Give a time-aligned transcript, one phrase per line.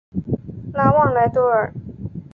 [0.73, 1.71] 拉旺莱多尔。